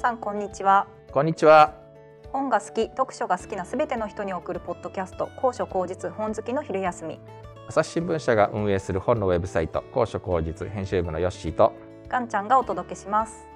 [0.00, 0.86] さんこんにちは。
[1.12, 1.74] こんにちは。
[2.32, 7.20] 本が好き読書が好きなすべての人に送るポッドキャスト高所高実本好きの昼休み。
[7.68, 11.74] 朝日新聞社が運営する本のウェブサイト高所高実編集部のヨッシーと
[12.08, 13.46] ガンちゃんがお届けします。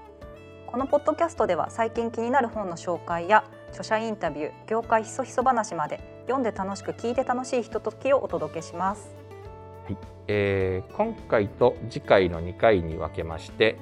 [0.67, 9.15] このポッドキャストでは最近気になる本の紹介や著者インタビュー業界ひそひそ話まで読んで楽しく聞いて楽しいひとときをお届けします。
[9.87, 9.97] はい、
[10.29, 13.79] えー、今回と次回の2回に分けまして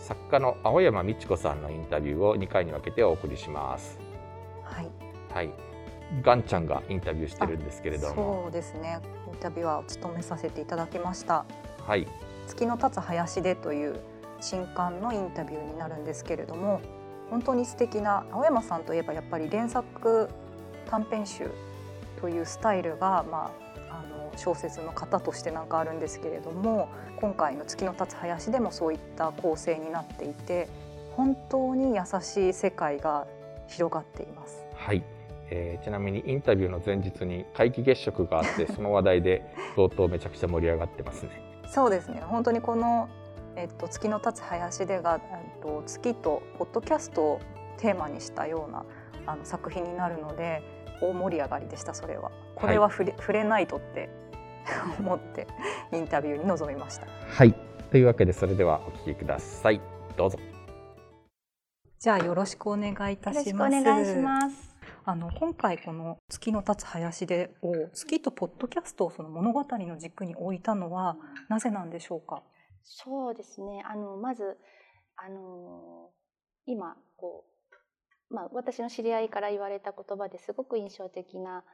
[0.00, 3.98] 作家の青山美智子さんのインタビューを2回に分けてお送りします。
[4.64, 4.90] はい。
[5.32, 5.50] はい。
[6.22, 8.42] ガンちゃんがインタビューしてるんですけれども。
[8.44, 8.98] そうですね。
[9.28, 11.44] インタビューは務めさせていただきました。
[11.86, 12.08] はい。
[12.48, 14.00] 月の立つ林でという
[14.40, 16.80] 新刊のインタビューになるんですけれども
[17.30, 20.28] 本当に素敵な青山さんといえばやっぱり連作
[20.88, 21.50] 短編集
[22.20, 23.69] というスタイルが、まあ、あ
[24.32, 26.88] の小説の型としてなんかあるんですけれども
[27.20, 30.68] 今回の「月の立つ林」でもそういった構成になっていて
[31.16, 33.26] 本当に優しい世界が
[33.66, 34.64] 広がっています。
[34.74, 35.02] はい
[35.52, 39.42] えー、ちなみにインタビューの前日に皆既月食があって その話題で
[39.76, 41.30] 冒頭めちゃくちゃ盛り上がってますね。
[41.68, 43.08] そうですね本当にこの
[43.56, 47.40] えっと、月の立つ林でが、えっと、月とポッドキャストを
[47.78, 48.84] テーマにしたような
[49.26, 50.62] あの作品になるので
[51.00, 54.08] 大盛り上がりでしたそれはこれは触れはい、触れないとって
[54.98, 55.46] 思って
[55.92, 57.06] インタビューに臨みました。
[57.06, 57.54] はい。
[57.90, 59.80] というわけでそれではお聞きください。
[60.16, 60.38] どうぞ。
[61.98, 63.76] じゃあよろしくお願いいたします。
[63.76, 64.76] お願いします。
[65.04, 71.16] あの今回この月の立つ林でを月とポッドキャストをその物語の軸に置いたのは
[71.48, 72.42] なぜなんでしょうか？
[72.82, 73.82] そうですね。
[73.84, 74.58] あのまず
[75.16, 76.10] あの
[76.66, 77.44] 今こ
[78.30, 81.64] う、まあ、私の知り合いから言われた言葉ですごく印象的な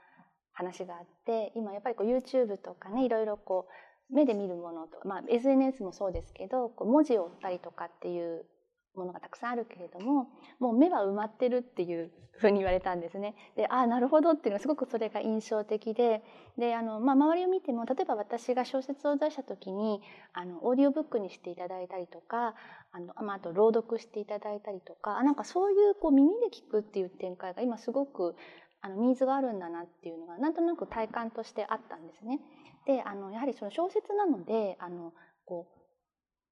[0.56, 3.68] 話があって今やっぱりこう YouTube とかねいろいろこ
[4.10, 8.46] う目で見るものと、まあ、SNS もそうですけどこう文字を追ったりとかっていう
[8.94, 13.34] ものがたくさんあるけれどももう目は埋まってるっていうふうに言われたんですね。
[13.56, 16.22] でああなるほどっていうのはすごくそれが印象的で
[16.58, 20.00] であの、まあ、周りを見ても例えば私が小説を出した時に
[20.32, 22.54] あのオーディオブックにしていただいたりとか
[22.92, 28.34] あの、まあ、あと朗読していただいたりとかなんかそういうこう耳で聞くっていう展開が今すごく
[28.80, 32.40] あのニーズがあるんだなっていうのがなんとなく体感としてあったんですね。
[32.86, 35.12] であのやはりその小説なのであの
[35.44, 35.76] こう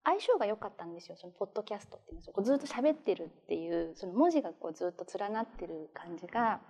[0.04, 1.16] 相性が良かったんですよ。
[1.16, 2.32] そのポッドキャストっていうのは。
[2.32, 6.60] こうずっと喋ってるっていうその文字がこうずっと連なってる感じが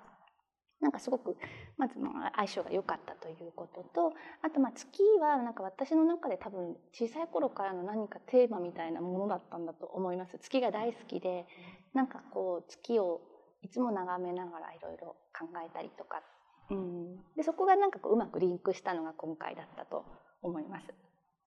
[0.80, 1.36] なんかすごく
[1.78, 1.94] まず
[2.36, 4.12] 相性が良かったということと
[4.42, 10.38] あとまあ月はなんか私の中で多分小さい頃からの何かテーマみたいなものだったんだと思います。
[10.38, 11.46] 月が大好きで
[11.94, 13.22] なんかこう月を
[13.64, 16.22] いつも眺めながらいろいろ考えたりとか、
[16.70, 20.04] うん、でそこがなんかこううまくリンクしたのが今回だったと
[20.42, 20.86] 思います。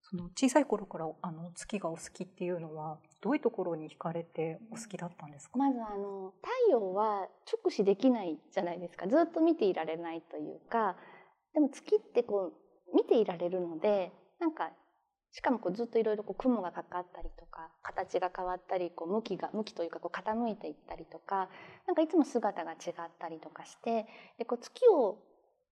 [0.10, 5.58] その小さい頃からあの月がお好きっていうのはどういうところに惹かれてお好きだったんですか？
[5.58, 7.28] まずあの太陽は
[7.64, 9.06] 直視できないじゃないですか。
[9.08, 10.96] ずっと見ていられないというか。
[11.54, 12.54] でも月ってこ
[12.94, 14.72] う見ていられるのでなんか
[15.32, 21.50] しかもこうずっといろいろ雲がかかったりとか形が変わったりこう向きが向きというかこう傾いていったりとか
[21.86, 22.78] なんかいつも姿が違っ
[23.20, 24.08] たりとかして
[24.38, 25.20] でこう月を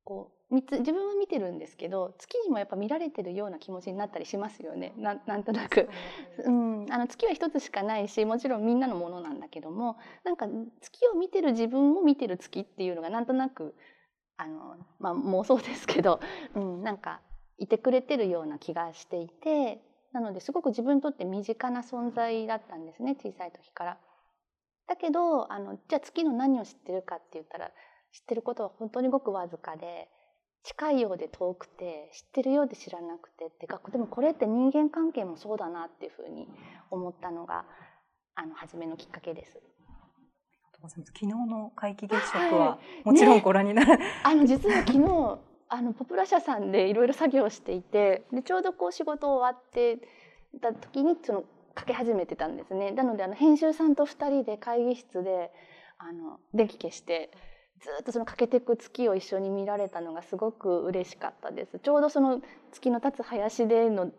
[0.03, 4.93] こうつ自分は見てるんですけど月にもやっぱ見られてるような気持ちになったりしますよね。
[4.97, 5.89] ななんとなく、
[6.45, 10.47] うん、あの月は一つしかないしもちろんみんなのものなんだけどもなんか
[10.79, 13.73] 月を見てる自分を見てる月っていうのがなんとなく
[14.37, 16.19] あの、まあ、妄想ですけど、
[16.53, 17.21] うん、なんか
[17.57, 19.81] いてくれてるような気がしていて
[20.13, 23.97] なのですごく自分にとって身近な存在だったんですね小さい時から。
[24.87, 27.71] だけどあのじゃあ月の何を知ってるかって言ったら
[28.13, 30.07] 知ってることは本当にごくわずかで
[30.63, 36.47] 近いようで遠くて知ってるようで知らなくてってかでもこれって人間関係もそうだなっていうふうに
[36.91, 37.65] 思ったのが
[38.35, 39.59] あの初めのきっかけです。
[40.81, 45.39] 昨日の皆既月食はもちろんご覧になる、はいね、あの実は昨日
[45.69, 49.99] あのポプラ社さんでいろいろ作業していてでちょうどこう仕事終わって
[50.61, 51.43] た時にその
[51.73, 52.91] かけ始めてたんですね。
[52.91, 55.51] なのであの編集さんと2人で会議室で
[55.97, 57.31] あの電気消して
[57.81, 61.79] ずっとその欠けていく月を一緒に見られたのがすごく嬉しかったです。
[61.79, 62.41] ちょうどその
[62.71, 64.11] 月の立つ林での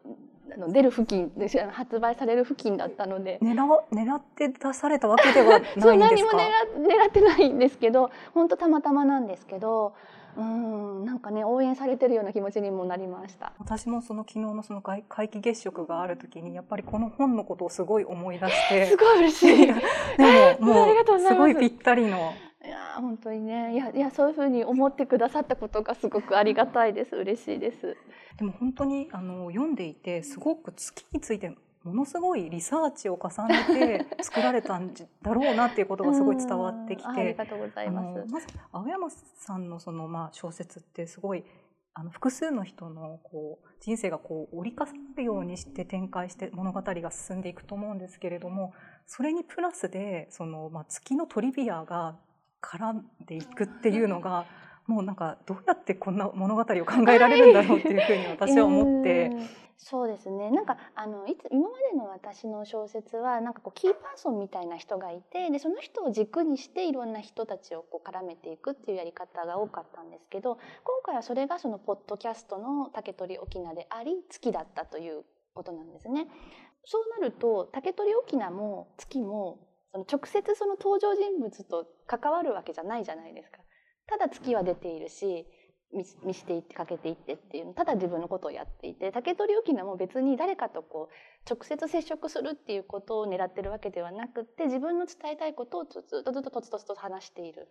[0.58, 3.38] の出る付近で発売される付近だったので。
[3.42, 3.54] 狙
[3.92, 5.80] 狙って出されたわけではないんですか？
[5.82, 9.94] そう何も狙狙ってないんですけど本当たまたまなんですけど
[10.36, 13.52] うんなんかね応援されてるような気持ちにもなりました。
[13.58, 18.86] 私もその昨日のその皆既月食がある時にやっぱりこの本のことをすごい思い出して。
[18.90, 19.66] すごい嬉しい。
[20.18, 22.32] でももうすごいぴったりの。
[22.64, 27.14] いや本当にねいやいやそういうふうに思ってくださったことがすごくありがたいです。
[27.14, 27.96] 嬉しいです。
[28.38, 31.56] でも本当にあの読んでいてすごく月について
[31.86, 34.92] ものすごいリサーチを重ねて 作られたん
[35.22, 38.32] だろうなっていうことがすごい伝わってきて、ありがとうございます。
[38.32, 41.44] まず青山さんのそのまあ小説ってすごい
[41.94, 48.74] あの複数の人のこう人生がこう折り重なるようにして展開して物語が進んでいくと思うんですけれども
[49.06, 52.18] それにプラスでその、まあ、月のトリビアが
[52.60, 54.46] 絡んでいくっていうのが
[54.86, 59.66] もうなんかどうやってこんな物語を考えられるんだろうっていうふうに私は思って。
[59.78, 75.24] そうですねなんかあのいつ今までの私の小説はなんかこうキーパーソンみたいな人がいてでその人を軸にしていろんな人たちをこう絡めていくっていうやり方が多かったんですけど今回はそれがそのポッドキャストの竹取沖縄であり月だったという
[75.54, 76.26] ことなんですね。
[76.84, 79.58] そうなると竹取沖縄も月も
[79.92, 83.58] その直接その登場人物と関わるわけじゃないじゃないですか。
[84.06, 85.46] ただ月は出ているし
[85.92, 97.68] 見していってかけていってっていうただ自分のことをやっていて竹取沖縄も別に誰かとこう直接接触するっていうことを狙ってるわけではなくて自分の伝えたいことをずっとずっととつとつと話している。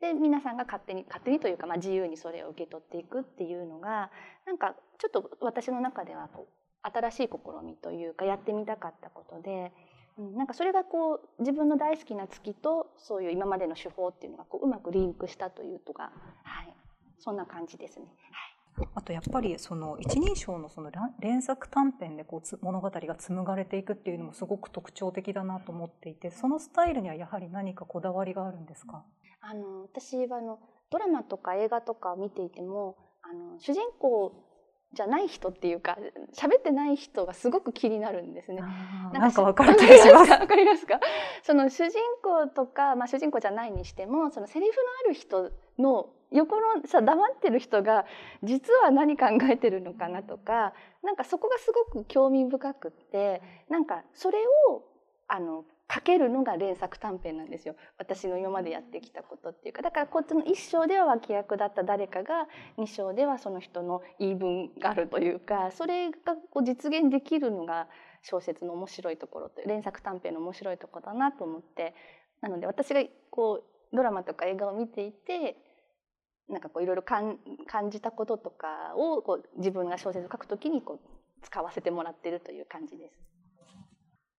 [0.00, 4.10] で皆さんが勝手に勝手にというか、まあ、自由にそれを受け取っていくっていうのが
[4.46, 7.30] なんかちょっと私の中ではこう新しい試
[7.62, 9.72] みというかやってみたかったことで。
[10.18, 16.12] うん、なんかそれがこう自分の大好きな月とそういう今までの手法っていうのがこううまくリンクしたというとが、
[16.42, 16.74] はい、
[17.18, 18.06] そんな感じですね。
[18.76, 29.04] はい、あとやっぱりその一人称のその連作短編でこう物語が紡がれていくっていうのもすごく特徴的だなと思っていてそのスタイルにはやはり何かこだわりがあるんですか？
[29.40, 30.58] あの私はあの
[30.90, 34.32] ドラマとか映画とかを見ていてもあの主人公
[34.92, 35.96] じゃない人っていうか
[36.32, 38.60] 喋ってない人がすごく気になるんですね。
[39.12, 40.30] なんかわかる気がします。
[40.32, 40.98] わかりますか？
[41.44, 48.04] その主人公とかまあ主人公じゃないにしてもそのセリフのある人の横のさ黙ってる人が
[48.42, 54.38] 実は何考えてるのかなとかなんかそこがすごく興味深くってなんかそれ
[54.68, 54.84] を
[55.28, 57.74] あの書けるのが連作短編なんですよ。
[57.98, 59.82] 私の今までやってきたことっていうか。
[59.82, 62.46] だからこっちの1章では脇役だった誰かが
[62.78, 67.88] 2章ではその人の言い分があるというかそれがこう実現できるのが
[68.22, 71.94] 小説の面白いところと連作短編の面白いところだなと思って。
[72.40, 73.62] なので私がこ
[73.92, 75.56] うドラマとか映画を見ていて
[76.48, 77.38] なんかこういろいろ感
[77.90, 81.00] じたこととかをこう自分が小説を書くときにこう
[81.42, 83.39] 使わせてもらってるという感じです。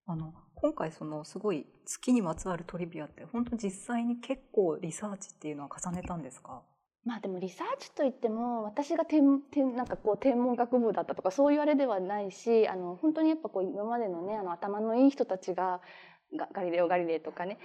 [0.06, 6.62] あの今回そのすごい月にまつわるトリビアって本当実際に結構リサーチっていうのは重ねたんですか？
[7.06, 15.82] まあでもリサーチといっても私が天天なんかこう天文学部だったとかそういうあれではないしあの本当にやっぱこう今までのねあの頭のいい人たちが
[16.54, 17.58] ガリレオ・ガリレイとかね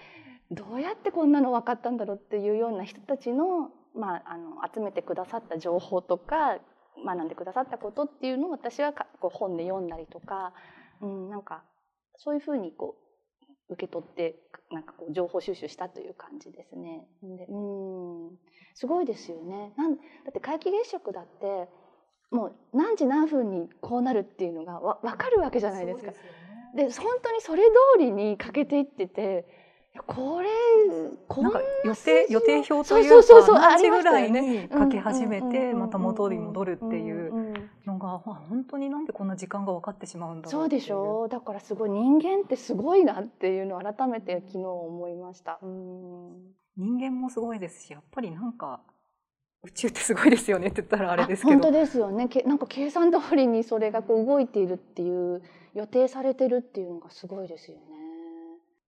[0.50, 6.58] どうやってこんなの分かったんだろうっていうような人たちのまあ、あの集めてくださった情報とか
[7.02, 10.52] 学んでくださったことっていうのを私はこう本で読んだりとか、
[11.00, 11.62] うん、なんか
[12.16, 12.96] そういうふうにこ
[13.68, 14.36] う受け取って
[14.70, 17.06] なんかこう情報収集したという感じですね。
[17.22, 18.38] でうん。
[18.74, 19.72] すごいですよね。
[19.76, 21.68] なんだって皆既月食だって
[22.30, 26.12] もう何時何分にこうなるっていうのがわ分かるわけじゃないですか。
[26.74, 29.46] で、ね、本当にそれ通りに欠けていってて
[30.06, 30.48] これ
[31.28, 37.45] こんな予定予定表というか何時ぐらいに書き始めてまた元に戻るっていうの
[38.06, 41.25] が本当になんでこんな時間が分かってしまうんだろうそうでしょ。
[41.26, 45.58] うだからすごい人間ってすごいなっていうのを改めて昨日思いました。
[45.62, 47.86] 人間もすごいです。
[47.86, 48.80] しやっぱりなんか
[49.62, 51.52] 宇宙ってすごいですよねって言ったらあれですけど。
[51.54, 52.28] 本当ですよね。
[52.28, 55.42] けなんか計算通りにそれがこう動いているっていう
[55.75, 57.95] 予定されてるっていうのがすごいですよね。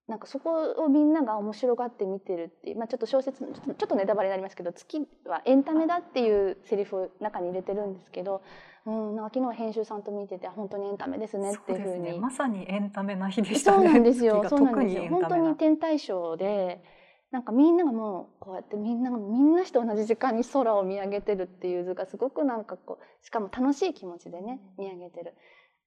[0.09, 8.41] なんかそこをみんなが面白がって見てるっていう、まあ、ちょっと小説ちょっとネタバレになりますけど月はエンタメだっていうセリフを中に入れてるんですけど、
[8.87, 13.77] うん、なんか昨日編集さんと見てて本当にエンタメですねっていうふうに、ね、まさにエンタメな日でしたね。
[13.77, 14.43] そうなんですよ。
[14.49, 15.09] そうなんですよ。
[15.11, 16.83] 本当に天体ショーで
[17.31, 25.35] なんかみんながもうこうやってみんながみんなして同じ時間に空を見上げてるっていう図がすごくなんかこうしかも楽しい気持ちでね見上げてる。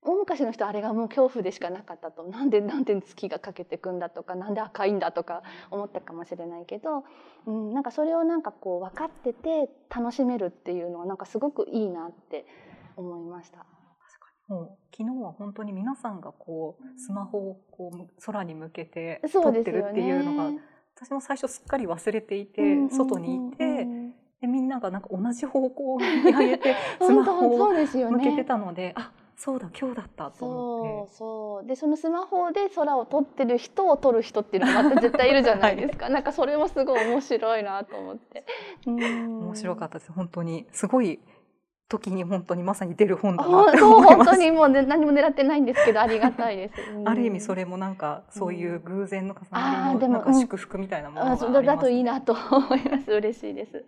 [0.04, 2.24] 大昔の人あれがもう恐怖でしかなかったと。
[2.24, 7.04] なんでなんで月がかけてくんだとかなんで赤いんだとか思ったかもしれないけど、
[7.46, 12.46] うん、なんかそれをなんかこう分かってて楽しめるっていうのはなんかすごくいいなって
[12.96, 13.66] 思いました。
[14.48, 20.52] もう昨日は本当に皆さんがこうスマホをこう空に向けて撮ってるっていうのが、
[20.96, 23.88] 私も最初すっかり忘れていて、外にいて、
[24.42, 31.16] でみんながなんか同じ方向に上げて スマホを向けてたので、あそうだ今日だったと思って。
[31.16, 38.46] そうでそのスマホで空を撮ってる人を撮る人っていうのがまた絶対いるじゃないですか、はい、なんかそれもすごい面白いなと思って。
[38.86, 40.12] 面白かったです。
[40.12, 40.68] 本当に。
[40.72, 41.20] すごい
[41.90, 44.30] 時に本当にまさに出る本だなってそう思います。
[44.30, 46.76] 本当にもう、ね、何も狙ってないんですけどありがたいです。
[46.96, 47.10] うん。
[47.10, 51.54] ある意味それもなんかそういう偶然の重あなりーでものなんか祝福みたいなものがありますね。
[51.66, 53.12] だだといいなと思います。
[53.12, 53.84] 嬉しいです。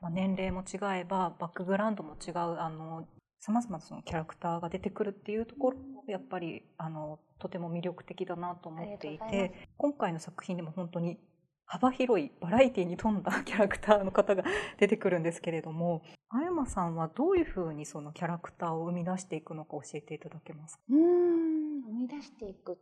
[0.00, 3.04] まあ、年齢も違えばバックグラウンドも違うあの
[3.44, 11.18] さまざまなそのキャラクターが出てくるっていうところもやっぱりあのとても魅力的だなと思っていて今回の作品でも本当に
[11.66, 14.44] 幅広いバラエティに富んだキャラクターの方が
[14.78, 20.82] 出てくるんですけれどもあやまさんはどういうふうにそのキャラクターを生み出していくのか教えていただけますか？
[20.88, 22.78] うーん生み出していく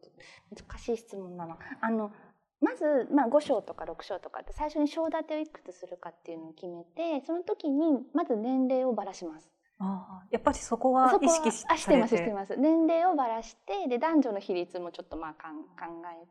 [0.55, 1.57] 難しい質問だな。
[1.81, 2.13] あの
[2.61, 9.51] まず、まあ、5章とか6章とかって最初に章立てをいくつするかっていうのを決めてその時にまず年齢をばらします。
[9.81, 12.57] あーやっぱりそこは意識しあしてますしてます。
[12.57, 16.27] 年齢をばらしてで男女の比率もちょっとまあかん考え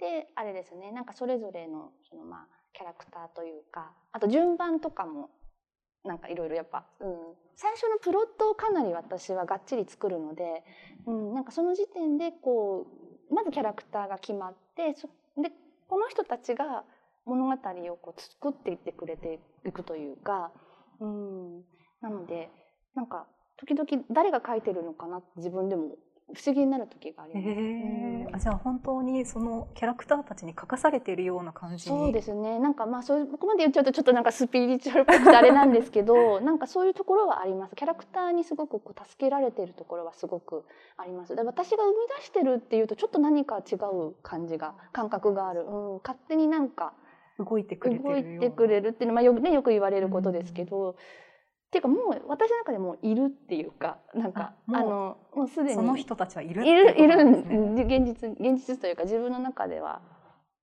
[0.00, 0.90] てであれですね。
[0.90, 5.30] なんかそれぞれのそのまあキャラクターというかあと順番とかも
[6.04, 7.08] なんかいろいろやっぱ、うん、
[7.56, 10.62] 最初のプロットをかなり私はがっちり作るので、
[11.06, 12.86] うん、なんかその時点でこ
[13.30, 15.08] うまずキャラクターが決まってそ
[15.40, 15.50] で
[15.88, 16.84] この人たちが
[17.24, 20.52] 物語をこう作っていってくれていくというか、
[21.00, 21.62] うん、
[22.04, 22.50] なので
[22.94, 25.96] なんか時々誰が書いてるのかなって自分でも
[26.34, 27.48] 不思議になる時がありへます。
[27.48, 28.34] えうん。
[28.34, 31.98] あじゃあ本当にそのキャラクターたちに書かされているような感じに？
[31.98, 32.58] そうですね。
[32.58, 37.76] なんかまあそういうここまで言っちゃうとちょっとなんかスピリチュアルっぽくてあれなんですけどなんかそういうところはあります。
[37.76, 40.64] キャラクターにすごくこう助けられているところはすごく
[40.96, 41.36] あります。
[41.36, 46.94] で私が生み出してるっていうとちょっと何か違う感じが感覚がある、うん、勝手になんか
[47.38, 48.36] 動いてくれてる動な。
[48.36, 50.96] いてくれるっていうのは、まあ、よくねよく言われることですけど、
[51.74, 60.00] っていうかもう私の中でもういるっていうかなんかあのもうすでにその人たちはいるっているいる現実現実というか自分の中では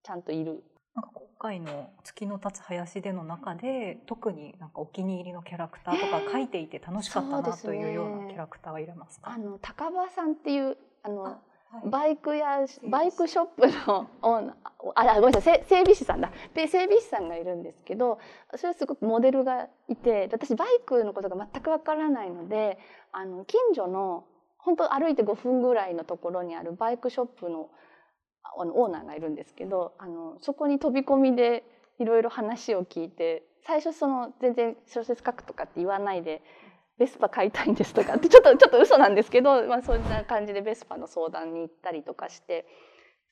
[0.04, 0.64] ちゃんといる。
[0.94, 9.32] なんか今回の月の立つ林での中で特になんかお気に入りのキャラクターとか書いていて楽しかったなというようなキャラクターはいれますか？
[9.32, 9.38] あ。
[9.38, 11.34] の高場さんっていうあのはい
[11.86, 12.82] バイクや士。
[12.90, 14.56] バイクショップのオーナー
[14.96, 15.60] ああごめんなさい。
[15.60, 16.32] せ整備士さんだ。
[16.54, 18.20] で整備士さんがいるんですけど
[18.56, 22.78] それはすごくモデルがいて私バイクのことが全くわからないので
[23.12, 24.26] あの近所の
[24.58, 27.70] 本当歩いて5分ぐらいのところにあるバイクショップの
[28.44, 31.64] あのオーナーがいるんですけどあのそこに飛び込みで
[32.00, 36.42] いろいろ話を聞いて最初その全然小説書くとかって言わないで
[36.98, 42.66] ベスパ買いたいんですとかってちょっと ちょっと嘘なんですけど、まあ、そんな感じでベスパの相談に行ったりとかして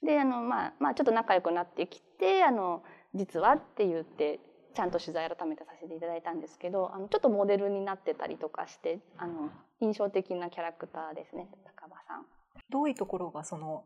[0.02, 4.40] であの、まあ、まあちょっと仲良くなってきてあの実はって言って
[4.74, 9.50] ちゃんと取材改めてさせていただいたんですけどあのちょっとモデルになってたりとかしてあの
[9.82, 12.26] 印象的なキャラクターですね高場さん。
[12.70, 13.84] どういうところがその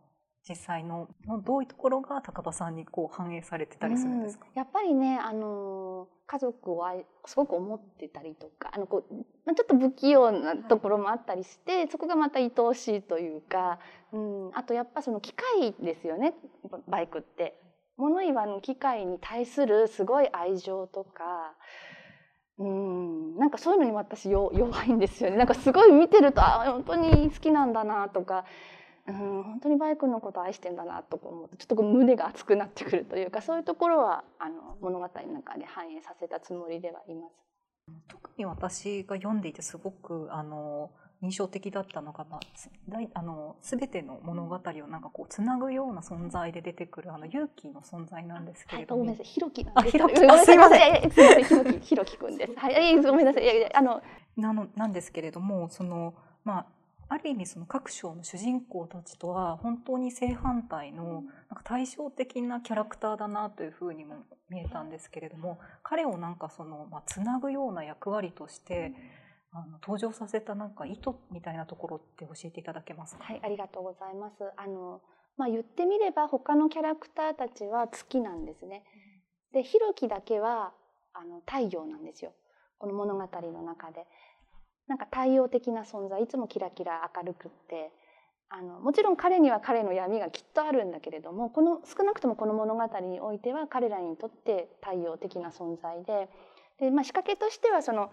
[0.48, 1.08] 実際の
[1.44, 4.46] どういうところが高場さんにこう反映されてたりするんですか？
[4.46, 5.83] うんやっぱりね、あのー
[6.26, 9.14] 家族を愛すごく思ってたりとかあのこう、
[9.46, 13.80] まあ、ちょっと不器用なところもあったりして、そこがまた愛おしいというか、
[14.12, 16.34] うん、あとやっぱその機械ですよね
[16.70, 17.60] ババイクって。
[17.96, 21.56] 物言わぬ機械に対するすごい愛情とか。
[22.60, 28.46] うん、なんかそういうのに私よ弱いんですよねなんかすごい見てるとあ本当に好きなんだなとか
[29.08, 37.34] うん、本当にバイクのこと愛してんだなとか思うとちょっとこう胸が熱くなってくるというかそういうところはあの物語の中で反映させたつもりではいます。
[38.08, 40.90] 特に私が読んでいてすごくあの
[41.22, 42.40] 印象的だったのが、まあ、
[43.14, 49.92] あの全ての物語をなんかこうつなぐような存在で出てくるあの勇気の存在なんですけはい、れども、ごめんなさい、ひろきなんあです。
[49.92, 50.16] ひろき。
[50.18, 51.12] すいません。
[51.12, 52.54] すいません、ひろき、ひろきくんです。
[52.56, 54.02] はい、えごめんなさい、いやいや、あの、
[54.38, 56.66] なのなんですけれどもそのまあ
[57.14, 64.16] ある意味その各章の主人公たちとは本当に正反対のなんか対照的なキャラクターだなというふうにも
[64.50, 68.94] 見えたんですけれども彼をなんかその、まあ、つなぐような役割として
[69.52, 74.44] あの登場させたなんか意図みたいなところって教えていただけますか、はい、ありがとうございます。
[74.58, 75.02] あの、
[75.38, 78.84] まあ、言ってみれば、他のキャラクターたちは月なんですね。
[79.54, 80.74] で、ひろきだけは、
[81.14, 82.34] あの、太陽なんですよ。
[82.80, 84.08] この物語の中で。
[84.88, 87.92] なんか太陽的な存在、いつもキラキラ明るくって。
[88.56, 96.30] あのもちろん彼には彼の闇がきっとあるんだけれどもこの少なくともこの物語においては彼らにとって太陽的な存在で
[96.80, 98.12] で、まあ、仕掛けとしてはその、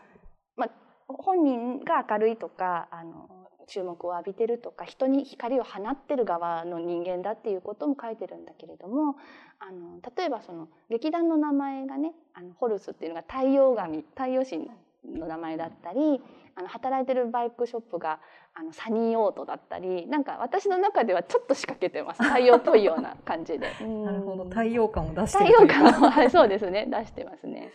[0.56, 0.70] まあ、
[1.08, 3.28] 本人が明るいとかあの
[3.68, 9.16] 注目を浴びてるとか人に光を放ってる側の人間だっていうことも書いてるんだけれども
[9.58, 14.70] あの例えばその劇団の名前がねあのホルスっていうのが太陽神太陽神
[15.18, 16.20] の名前だったり
[16.54, 18.20] あの働いてるバイクショップが
[18.54, 23.70] あのサニーオートだったりなんか私の中ではちょっと仕掛けてます太陽っぽいような感じで。
[23.80, 27.72] なるほどうん太陽感を出して太陽るというか感をはいそうですね出してますね。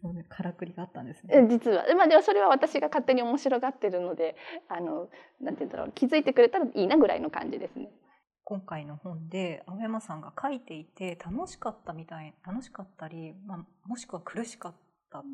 [0.00, 1.48] そうね、からくりがあったんですね。
[1.48, 4.36] 実は、まあ、でもそれは私が勝手に面白がってるので、
[4.68, 5.08] あの、
[5.40, 7.90] なんて言うんだろう、気づいてくれたらいいなぐらいの感じですね。
[8.44, 14.74] 今回の本で青山さんが書いていて楽しかったみたい楽しかったり、まあ、もしくは苦しかっ
[15.10, 15.24] た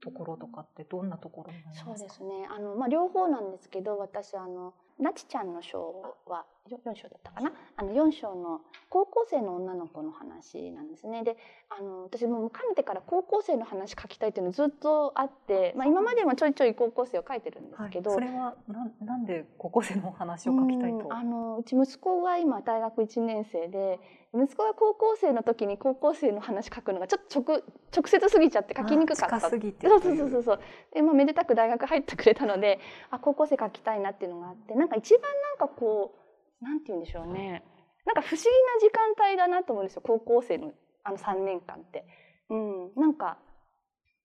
[0.00, 2.46] ところとかってどんなところになりますかそうですね。
[2.50, 7.52] あの、まあ、両方なんですけど私あのなちちゃんの章は4章だったかな？
[7.76, 11.22] あの4章の高校生の女の子の話なんですね。
[11.22, 11.36] で
[11.68, 21.12] あの私もかねてから高校生の話書きたいっていうのずっとあって、まあ、今までもちょいちょい高校生を書いてるんですけど、はい、それはななんで高校生の話を書きたいと？
[21.12, 24.00] あのうち息子が今大学1年生で
[24.36, 27.62] 息子が高校生の時に高校生の話書くのがちょっと直
[27.94, 29.40] 直接すぎちゃって書きにくかった。
[29.40, 29.60] そう
[30.00, 30.60] そうそうそう。
[30.92, 32.78] で、まあ、めでたく大学入ってくれたので
[33.10, 36.14] あ高校生書きたいなっていうのがあってなんか一番なんかこ
[36.60, 37.64] うなんて言うんでしょうね。
[38.04, 42.04] なんか不思議な時間帯だなと思うんですよ高校生のあの3年間って。
[42.48, 43.38] うん、なんか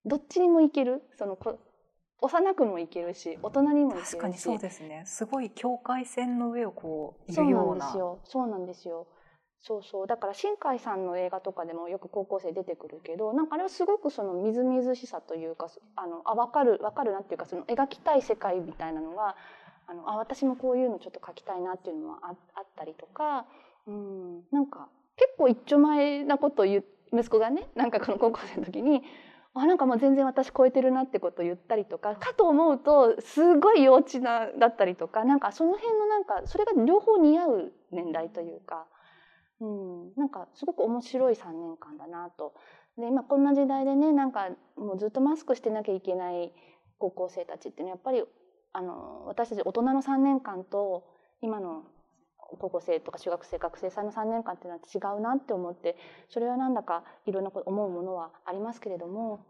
[0.05, 1.03] どっちにもいける。
[1.17, 1.59] そのこ
[2.23, 4.11] 幼くもいけるし大人にもいけるし。
[4.11, 5.03] 確かにそうですね。
[5.05, 7.91] すごい境界線の上をこういるような。
[7.91, 9.07] そうなんですよ。
[9.09, 9.20] そう
[9.63, 19.35] そうそうだから新海さんの映画とかでもよく高校生出てくるけどなんかあれはすごくそのみずみずしさというかあのあ分かる分かるなっていうかその描きたい世界みたいなのが
[19.87, 23.45] あのあ私もこういうのちょっと描きたいなっていうのはああったりとか、
[23.87, 29.03] うん、なんか結構一丁前なことを言息子がねなんかこの高校生の時に
[29.53, 38.87] あなんかもう全然私超えてるなってことを言ったりとかかと思うとすごい幼稚なだったりとかなんかその辺のなんかそれが両方似合う年代というか。
[39.61, 42.53] うん、なんかすごく面白い3年間だなと。
[42.97, 46.51] で今こんな時代でねなんかもうずっとマスクしてなきゃいけない
[46.97, 48.23] 高校生たちっていうのはやっぱり
[48.73, 51.05] あの私たち大人の3年間と
[51.41, 51.83] 今の
[52.37, 55.95] 高校生とか中学生学生さんの3年間っていうのは違うなって思って
[56.29, 59.45] それはなんだかいろんなこと思うものはありますけれども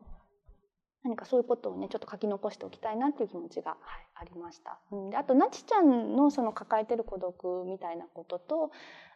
[1.03, 3.79] 何かそういうことをねちょっと書き残しておきたいなっていう気持ちが、はい、
[4.21, 4.79] ありました。
[4.91, 8.71] うん、であとなちちゃんのその抱えてる孤独みたいなことと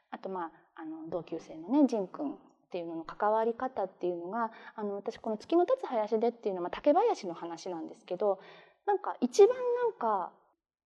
[0.10, 2.36] あとまああの同級生のね仁君っ
[2.72, 8.40] ていうのの関わり方っていうのがあの私この「月の立つ林で」っていうのは、まあ、竹林の話なんですけど
[8.86, 10.32] なんか一番なんか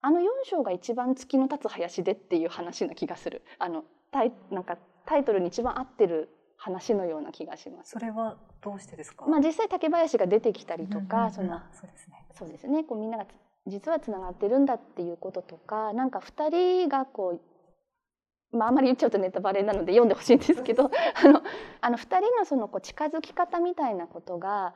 [0.02, 7.92] あの4章が一番月の立つ林でっていう話な気がするあのタイなんかタイトルに一番合ってる話のような気がします。
[7.92, 9.26] それはどうしてですか？
[9.26, 12.28] まあ実際竹林が出てきたりとか、そのそうですね。
[12.34, 12.84] そうですね。
[12.84, 13.26] こうみんなが
[13.66, 17.42] 実はつながってるんだっていうこととか、なんか二人がこう
[18.52, 20.90] まああまり言っちゃうとネタバレなので読んでほしいんですけど、
[21.24, 21.42] あの
[21.82, 24.74] あの二人のそのこう近づき方みたいなことが、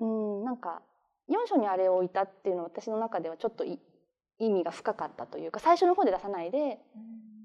[0.00, 0.82] うんなんか
[1.28, 3.78] 4章にあれを置いたっていうのは私の中ではちょっと意
[4.38, 6.78] 味が深かったというか最初の方で出さないで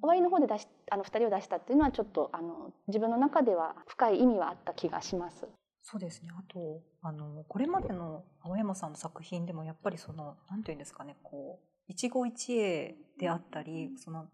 [0.02, 5.48] 終わりの方で出しあの2人を出したっていうのはちょっとあの自分の中では深い意味はあった気がします。
[5.84, 6.30] そうですね。
[6.38, 14.26] あとあのこれまでの青山さんの作品でもやっぱりその何て言うんですかねこう一期一会であったりその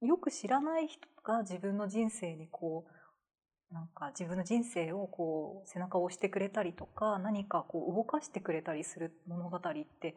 [0.00, 9.60] よく知らない人が自分の人生にこうなんか自分の人生をこう背中を押してくれたりとか何かこう動かしてくれたりする物語っ
[10.00, 10.16] て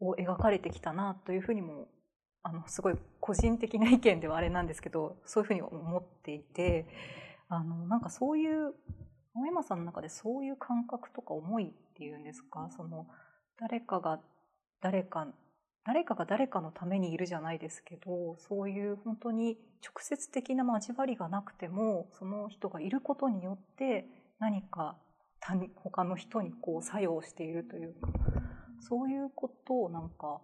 [0.00, 1.88] を描かれてきたなというふうにも
[2.42, 6.86] あのすごい個人的な意見ではあれなんですけどそういうふうに思っていて
[7.48, 8.72] あのなんかそういう
[9.36, 12.68] 青山さんの中でそういう感覚とか思いっていうんですか？
[12.74, 13.06] その
[13.60, 14.20] 誰かが
[14.80, 15.28] 誰か
[15.84, 24.06] 誰かが誰かのためにいるじゃないですけどそういう本当に直接的な交わりがなくてもその人がいることによって
[24.38, 24.96] 何か
[25.40, 28.08] 他他の人にこう作用しているというか
[28.80, 30.40] そういうことをなんか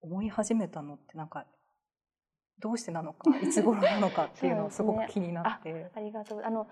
[0.00, 1.44] 思い始めたのってなんか
[2.60, 5.72] どうしてなのかいつ頃なのかっていうのをすごく気になって。
[5.72, 6.66] ね、あありがとうあの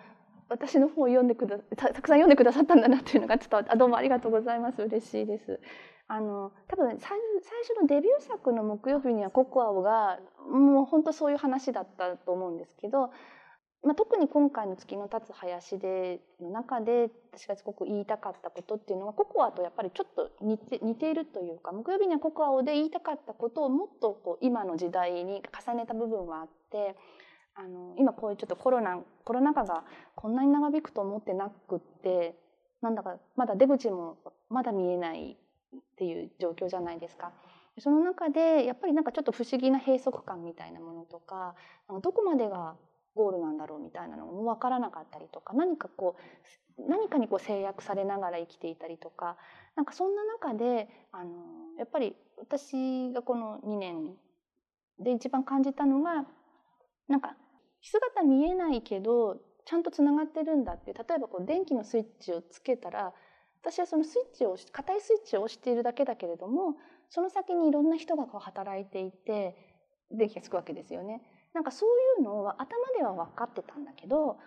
[0.48, 5.60] 私の本を読んでくだたたくさん読んでくださったんだなっていうのが伝わってあどうもありがとうございます嬉しいです。
[6.08, 7.18] あの多分最
[7.62, 13.10] 初のデビュー作の木曜日にはココアオがもう本当そういう話だったと思うんですけど、
[13.82, 26.94] まあ、特に今回の「月の立つ林で」の中で私がすごく言いたかったことっていうのはココアとやっぱりちょっと似て似ているというか木曜日にはココアオで言いたかったことをもっとこう今の時代に重ねた部分はあって。
[27.58, 32.36] あの今こういうちょっとコロナコロナ禍がこんなに長引くと思ってなくって
[32.82, 34.18] なんだかまだ出口も
[34.50, 37.32] まだ見えないっていう状況じゃないですか。
[37.78, 41.54] その中でやっぱりなんかちょっと不思議な閉塞感みたいなものとか
[42.02, 42.74] どこまでが
[43.14, 46.16] ゴールなんだろうみたいなのも分からなかったりとか何かこ
[46.78, 49.36] う何かにこう制約されながら生きていたりとか
[49.74, 51.32] なんかそんな中であの
[51.78, 54.14] やっぱり私がこの2年
[54.98, 56.24] で一番感じたのが
[57.08, 57.36] なんか
[57.82, 63.12] 姿見えないけどちゃんとつながってるんだって例えばこう電気のスイッチをつけたら
[63.62, 66.76] 私はそのスイッチを硬いスイッチを押しているだけだけれども
[67.10, 69.56] その先にいろんな人がこう働いていて
[70.10, 71.20] 電気がつくわけですよね。
[71.52, 74.38] なんかそういうのは頭では分かってたんだけど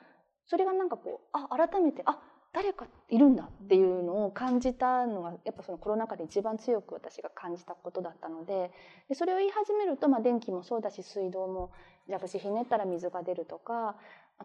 [0.46, 2.20] それがなんかこうあ改めてあ
[2.52, 8.72] 誰かいるんだっていうのを感じたのがやっぱそのコロナ禍で一番強く私が感じたことだったので
[9.08, 11.72] でそれを言い始めると、まあ、電気もそうだし水道も
[12.08, 13.96] 蛇口ひねったら水が出るとか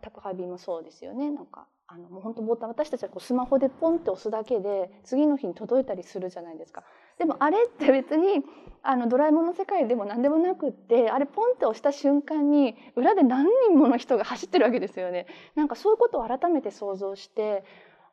[0.00, 6.82] 宅配便もそうですよねなんかあのもう本当ボタン私たちはこうスマホでポンって押すだけで次の日に届いたりするじゃないですか。
[7.18, 8.42] でもあれって別に
[8.82, 15.26] あのドラえもんの世界でも何でもなくってあれポンって押した瞬間に裏で何人もの人が走ってるわけですよね。
[15.54, 17.64] なんかそういうことを改めて想像して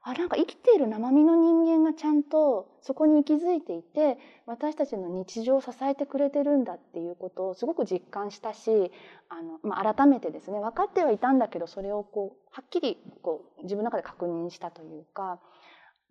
[0.04, 8.92] あなんか生きている生身の人間がちゃんとそこに息づいていて私たちの日常を支えてくれてるんだっていうことをすごく実感したし
[9.30, 15.40] あの、まあ、改めてですね分かってはいたんだけどそれをこうはっきりこう自分の中で確認したというか。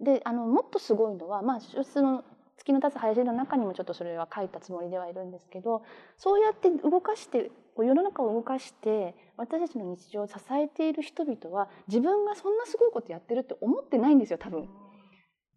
[0.02, 2.24] であのもっとすごいのは、まあ、その
[2.60, 5.82] 月の立つ林の中にもちょっとそれは書いたつもりではいるんですけど
[6.18, 14.68] そうやって動かして世の中を動かして私たちの日常を支えている人々は自分がそんなすごいことやってるって思ってないんですよ多分。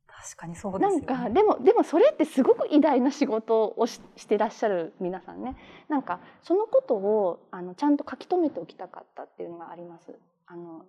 [0.07, 5.57] 確かにそうです、ね、なんかでもでもそれってすごく偉大な仕事をししてらっしゃる皆さんね。
[5.89, 10.17] なんかそのことをあのちゃんと書き留めておきたかったっていうのがあります。
[10.45, 10.85] あの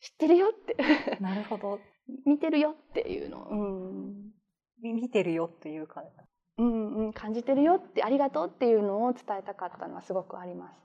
[0.00, 0.76] 知ってるよって。
[1.20, 1.78] なるほど。
[2.26, 3.91] 見てるよっていうの、うん、
[5.02, 6.04] 見てるよっていうか。
[6.58, 10.76] うんうん、感じてるよってありがとうっていうのを伝えたかったのはすごくあります。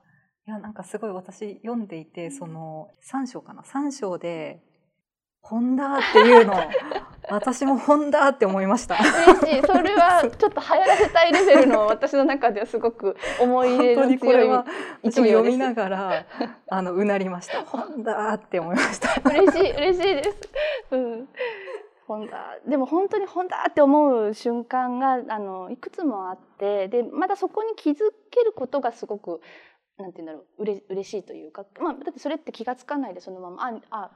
[0.48, 4.64] いやなんかすごい私読んでいてその3章かな？3章で
[5.42, 6.54] 「ホンダ」っていうの。
[7.30, 8.96] 私もホンダって思いました。
[8.96, 9.62] 嬉しい。
[9.62, 14.64] それはちょっと流行らせたいレベルの私の中ではすごく思い入れの強い
[15.04, 16.26] 一応読みながら
[16.70, 19.30] あのうなりました「ホンダ」って思いました。
[19.30, 20.50] 嬉しい嬉しいです、
[20.92, 21.28] うん
[22.08, 27.96] 本だでも本当に本だって思う瞬間があのいくつもあってでまだそこに気づ
[28.32, 29.42] けることがすごく
[29.98, 34.12] なんて言うんだろううれ嬉しいというか、まあ、だってそれって気が付かないでそのままああ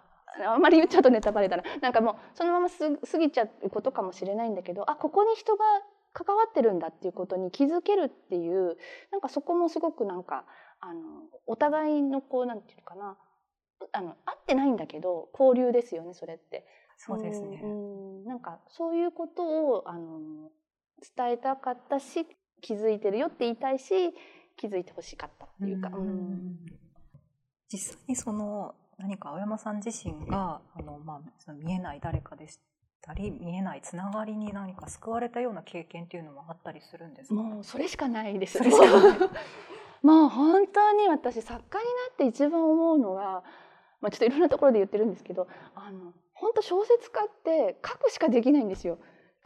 [0.53, 5.65] あんまり言っちゃうとネタバレだななんかもうそのまます過ぎちゃうことかもしれないんだけどあここに人が
[6.13, 8.77] 関わってるんだっていうことに気づけるっていう
[9.11, 10.45] なんかそこもすごくなんか
[10.79, 11.01] あの
[11.47, 13.17] お互いのこうなんていうのかな
[13.91, 16.65] あの会ってないんだけど交流ですよねそれって。
[17.03, 20.51] そうですね、うん、なんかそういうことをあの
[21.17, 22.27] 伝えたかったし
[22.61, 24.13] 気づいてるよって言いたいし
[24.55, 25.89] 気づいてほしかったっていうか。
[25.91, 26.57] うん、
[27.69, 32.59] 実際にその何か青山さん自身があの、まあ、その見えない誰かでし
[33.01, 37.33] たり見えないつながりに何か救われたような経験っていうのもあったりするんですか？
[37.33, 38.59] もうそれしかないです。
[38.59, 39.19] それしかない。
[40.05, 43.43] もう本当に私作家になって一番思うのは、
[44.01, 48.97] まあ、ちょっといろんなところで言ってるんですけどあの本当小説家って書くしかできないんですよ。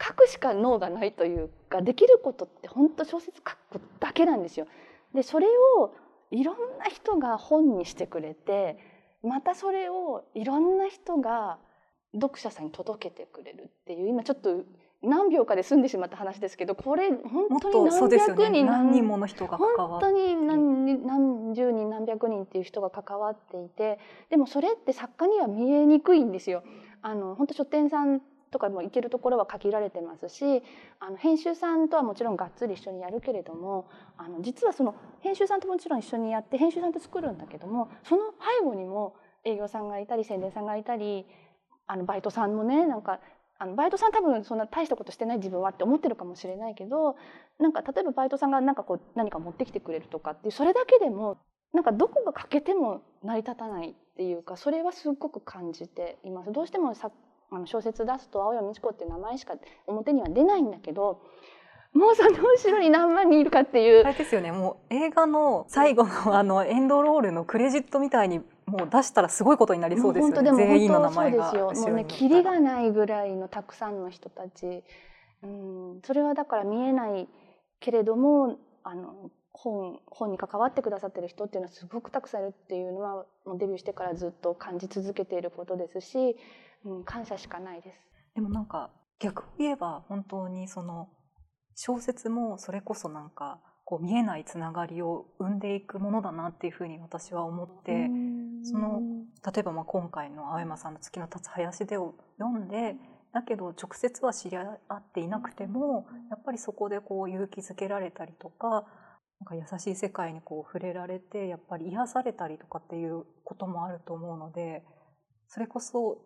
[0.02, 4.66] 書くしか脳がないというかできることって本当小説書くだけなんですよ。
[5.14, 5.46] でそれ
[5.78, 5.94] を
[6.30, 8.78] いろんな人が本にしてくれて
[9.22, 11.58] またそれをいろんな人が
[12.14, 14.64] 読者さんに届けてくれるっていう今ちょっと
[15.02, 23.98] 何秒かで済んでしまった話ですけどこれ本当に何百人、ね、何人もの人が本当に何何十人何百人っていう人が関わっていて
[24.30, 26.62] でもそれって作家には見えにくいんですよ。
[27.06, 30.60] あの本当書店さんとかも行けるところは限られてますし
[30.98, 38.22] あの編集さんとはもちろんがっつり一緒にやるけれどもあの実はその編集さんともちろん一緒にやって編集さんと作るんだけどもその
[38.60, 39.14] 背後にも
[39.44, 41.26] 営業さんがいたり宣伝さんがいたり
[41.86, 43.20] あのバイトさんもねなんか
[43.60, 47.14] あのバイトさん多分そんな大したことしてない自分はって思ってるかもしれないけど
[47.60, 51.38] なんか例えばバイトさんがなんかこう何か持ってきてくれるとかっていうそれだけでも
[51.72, 56.50] なんかどこが欠けても成り立たないっていうかそれはすごく感じています。
[56.50, 57.10] どうしてもさ
[57.50, 59.54] あの小説出すと青山美智子っていう名前しか
[59.86, 61.20] 表には出ないんだけど
[61.92, 64.04] もうその後ろに何万人いるかっていう。
[64.04, 70.52] あれですよねもう映画の最後の あのエンドロールのクレジットみたいにもう出したらすごいことになりそうですよね。
[70.54, 71.88] 全員の名前がそうですよ。
[71.88, 74.82] もうねキリがないぐらいのたくさんの人たち。
[75.42, 77.28] うん、それはだから見えない
[77.80, 86.36] けれどもあの本本に関わってくださってる人っていうのはすごくたくさんいるっていうのはもうデビューしてからずっと感じ続けていることですし、
[86.84, 88.00] うん、感謝しかないです。
[88.34, 91.08] でもなんか逆を言えば本当にその
[91.74, 98.10] 小説もそれこそなんかこう見えないつながりを生んでいくものだなっていうふうに私は思って
[98.64, 99.00] その
[99.44, 102.96] 例えばまあ今回の青山さんの「月の立つ林で」を読んで
[103.32, 108.86] だけど直接は知り合っていなくてもやっぱりそこでこう勇気づけられたりとか
[109.40, 114.82] なんか優しい世界にこう触れられてやっぱり癒されたりとかっていうこともあると思うので
[115.48, 116.18] それこそ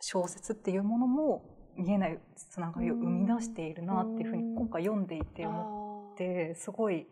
[0.00, 1.44] 小説っていうものも
[1.76, 7.06] 見えないつながりを生み出しているなっていうふうに今回読んでいて思ってすごい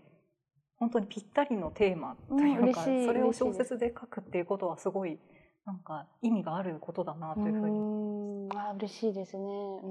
[0.79, 5.19] 本当にぴったりのテーマというか、それを小説で書くっていうことはすごい
[5.67, 8.49] なんか意味があることだなというふうに。
[8.55, 9.43] あ嬉しいですね。
[9.83, 9.87] う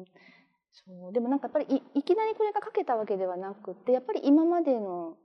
[0.00, 0.04] ん
[0.74, 5.16] そうでもなんかやっぱりいいきなりこれが書けたわけではなくてやっぱり今までの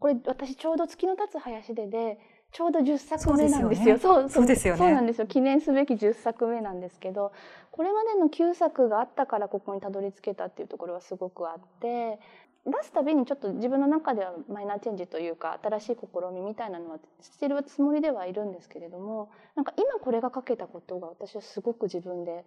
[0.00, 2.18] これ私ちょうど月の立つ林でで
[2.52, 3.98] ちょうど10作目なんですよ。
[3.98, 4.78] そうそうですよね。
[4.78, 5.26] そうなんですよ。
[5.26, 7.32] 記念すべき10作目なんですけど、
[7.70, 12.18] これまでの9作があったからここにたどり着けたっていうところはすごくあって、
[12.66, 22.44] 出すたびにちょっと自分の中ではマイナーチェンジというか新しい試みみたいなのはしてるつもりではいるんですけれども、なんか今これが書けたことが私はすごく自分で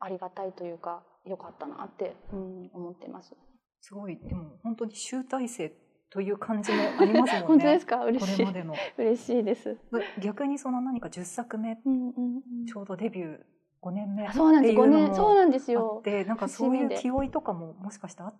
[0.00, 3.34] ありがたいというか良かったなって、うん、思ってます。
[3.80, 5.72] すごいでも本当に集大成
[6.10, 7.40] という感じもありますもんね。
[7.46, 8.04] 本当ですか？
[8.04, 8.32] 嬉しい。
[8.32, 9.78] これまでの嬉しいです。
[10.20, 13.38] 逆にその何か10作目、うんうんうん、ちょうどデビュー
[13.82, 16.00] 5年目そうなんです5年そうなんですよ。
[16.04, 18.34] でなんかそういう気負いとかももしかしてあっ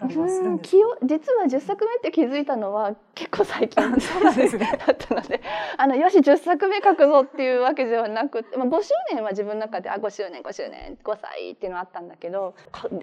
[0.00, 0.78] たりはするんですか。
[1.04, 4.78] 実は10作目って気づいたのは結構最近そうなんですね。
[4.86, 5.40] だったので、
[5.76, 12.54] あのよし10作目書くぞっていうわけではなくて、まあ5周年は自分の中であ5周年5周年5歳っていうのはあったんだけど、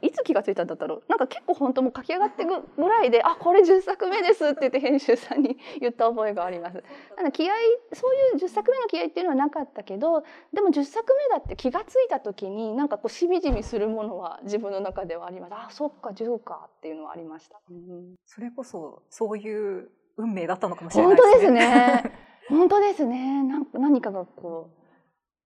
[0.01, 1.03] いつ気がついたんだったろう？
[1.07, 6.83] なんか結構本当も書き上がってぐらいで、あこれ10作目ですって言って編集さんに 言った覚えがあります。
[7.17, 7.53] あの気合
[7.93, 15.53] そういう10作目の気合っていうのはなかったけど、でも10作目だって気がついた時になんかこうしみじみするものは自分の中ではあります。
[15.53, 17.59] あそっか10かっていうのはありました。
[17.69, 22.03] うん、それこそそういう運命だったのかもしれないですね。
[22.49, 23.43] 本当ですね。
[23.43, 24.77] なん何かがこう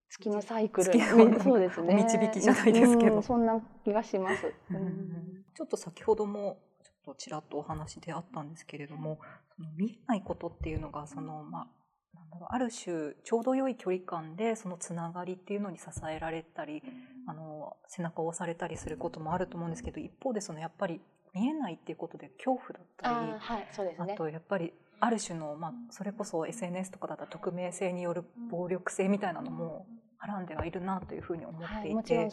[0.10, 0.92] 月のサイクル、
[1.40, 1.96] そうですね。
[1.96, 4.54] 導きじゃないですけど、うん、そんな気がします。
[4.70, 9.20] うん、ちょっと先ほどもちょっとちらっとお話であったんですけれども、
[9.56, 11.68] その見えないことっていうのがそのまあ
[12.14, 16.84] なんだろうある種ちょうど良い距離感でそのつながりっていうのに支えられたり、
[17.28, 21.02] あの背中を押されたりすることもあると思うんですけど、一方でそのやっぱり
[21.34, 32.30] 見えないっていうことで恐怖だったり、はいそうですね、あとやっぱりある種の、まあ、それこそ SNS とかだったら匿名性による暴力性みたいなのもはらんではいるなというふうに思っていて、はい、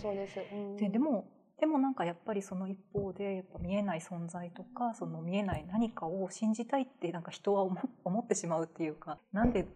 [0.76, 1.26] でででも
[1.58, 9.66] でもなんかやっぱりその一方でやっぱ見えない存在とかその見えない何かを信じたいってなんか人は思ってしまうっていうかなんで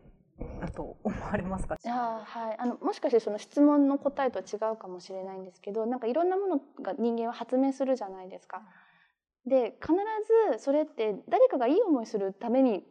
[0.60, 1.74] だと思われますか？
[1.74, 8.62] いや、はい、あのもしかしてその質問の答えとは違うかもしれないんですけどなんかいろんなものが人間は発明するじゃないですか。
[9.46, 9.92] で必
[10.54, 12.84] ずそれって誰かがいい思いするために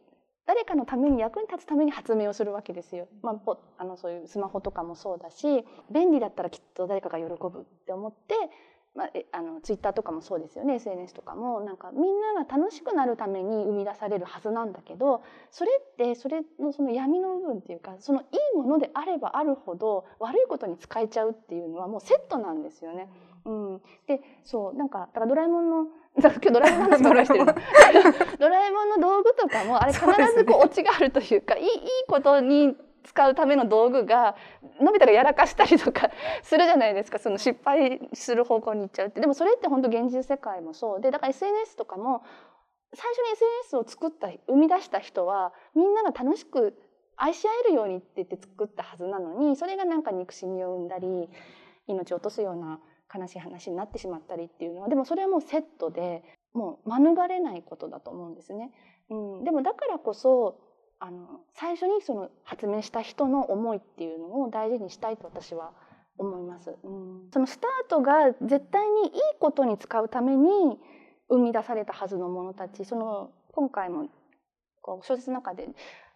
[0.45, 3.07] 誰かのために役に立つために発明をするわけですよ。
[3.21, 8.35] まあ、あのそういうスマホとかもそうだし便利だったらきっと誰かが喜ぶって思って、
[8.93, 10.75] まあ、あのツイッターとかもそうですよね。
[10.75, 11.61] SNS とかも。
[11.61, 18.23] なんかみんなが楽しくなるために生み出されるはずなんだけどそれってそれのその闇の部分っていうかそのい
[18.53, 23.09] いものであればあるほど悪いことに使えちゃうっていうのはもうセットなんですよね。
[23.45, 25.87] うん、でそうなんかだからドラえもんの
[26.19, 27.45] 今日ドラえもんの話ばしてる。
[28.39, 31.71] ドラえもんの道具とかもあれ必ずこうオチがあるというかいいいい
[32.09, 34.35] ことに使うための道具が
[34.79, 36.09] のび太がやらかしたりとか
[36.43, 37.19] するじゃないですか。
[37.19, 39.21] その失敗する方向に行っちゃうって。
[39.21, 41.01] でもそれって本当現実世界もそう。
[41.01, 42.23] でだから SNS とかも
[42.93, 46.77] 最初に SNS を作った生み出した人はみんなが楽しく
[47.15, 51.29] 愛し合えるようにって言って作ったはずなのにそれがなんか憎しみを生んだり
[51.87, 52.79] 命を落とすような
[53.13, 58.71] 悲しい話になってしまったりっていうのはでもそれはもうセットでもう免れないことだと思うんですね。
[59.09, 60.59] うん、でもだからこそ
[61.03, 65.71] あの最初にその発明した人の思いっていうのを大事にしたいと私は
[66.19, 66.75] 思います。
[66.83, 70.79] うん、そのスタートが絶対にいいことに使うために
[71.27, 74.09] 生み出されたはずのものたちその今回も
[74.81, 75.69] こう小説の中で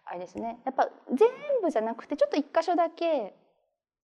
[0.04, 1.28] あれですねやっぱ全
[1.62, 3.34] 部じゃなくてちょっと一箇所だけ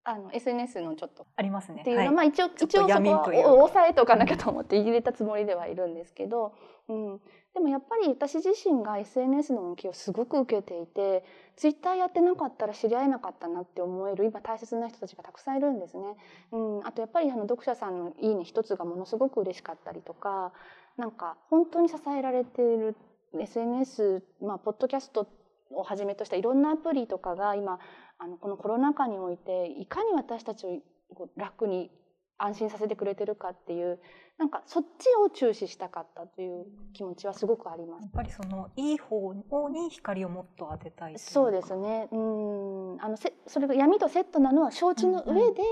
[0.05, 1.27] あの SNS のちょっと。
[1.37, 1.83] ありますね。
[1.83, 6.55] っていうのは、はい、まあ一応一応そこは抑えておかなきゃと思って入れたつもりではいるんですけど、
[6.89, 7.21] うん、
[7.55, 11.25] でもやっぱり私自身が SNS の動きをすごく受けていて、
[11.57, 16.03] ツイッターやってなかったら知り合えなかったなって思える今大切な人たちがたくさんいるんですね。
[16.51, 20.53] うん、あとやっぱりあの読者さんのいいね一つがものすごく嬉しかったりとか、
[20.97, 22.97] なんか本当に支えられている
[23.39, 25.29] SNS、まあポッドキャスト
[25.75, 27.79] をはじめとしたいろんなアプリとかが今
[28.19, 30.67] あのこのコロナ禍においていかに私たち
[31.11, 31.91] を楽に
[32.39, 34.01] 安心させてくれてるかっていう
[34.39, 38.03] なんかそっちを注視したかったという気持ちはすごくあります。
[38.03, 39.35] やっぱりそのいい方
[39.69, 42.09] に光をもっと当てたいそうですね。
[42.11, 45.63] うんあのせそれが闇とセットなのは承知の上で、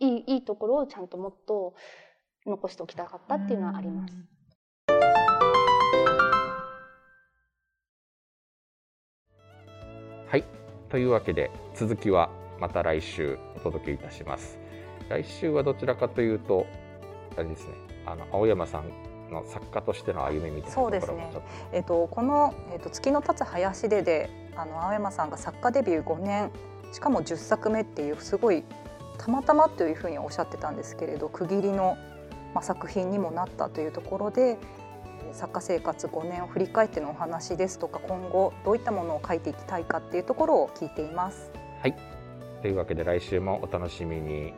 [0.00, 1.74] いいいいところをちゃんともっと
[2.46, 4.14] 残しておきたかったっていうのはあります。
[4.14, 4.37] はい
[10.90, 14.58] というわけで続きはまた来週お届けいたします。
[15.08, 16.66] 来週はどちらかというと
[17.36, 17.74] あれですね
[18.06, 18.84] あの青山さん
[19.30, 26.50] の作家としての歩みみたいなところもちょっと、えっと、この、えっと「月の立つ林でで」あの青山さんが作家デビュー5年
[26.92, 28.64] しかも10作目っていうすごい
[29.18, 31.96] たまたまというふうにおっしゃってたんですけれど区切りの、
[32.54, 34.56] まあ、作品にもなったというところで
[35.32, 41.50] 作家生活5年を振り返ってのお話ですとか今後どういったものを書いていきたいかっていうところを聞いています。
[41.80, 41.94] はい
[42.62, 44.52] というわけで来週もお楽しみに。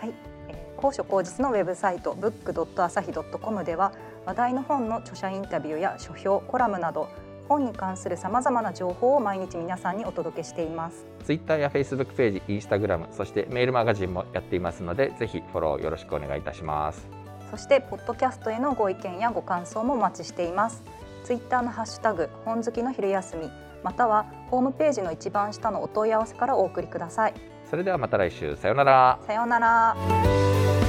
[0.00, 0.14] はい、
[0.48, 3.92] えー高所高実のウェブサイト book.asahi.com では
[4.26, 7.08] 話題の本の著者インタビューや書評コラムなど
[7.48, 11.06] 本に関するさまざまな情報を毎日皆さんにお届けしています。
[11.24, 17.23] ツイッターやフェイスブックページ、インスタグラム、そしてメールマガジンもやっていますので、ぜひフォローよろしくお願いいたします。
[17.50, 20.82] そしてポッドキャストへのご意見やご感想もお待ちしています。
[21.24, 23.50] ツイッターのハッシュタグ本好きの昼休み
[23.82, 27.34] またはホームページの一番下のお問い合わせからお送りください。
[27.68, 29.18] それではまた来週、さようなら。
[29.26, 30.83] さようなら。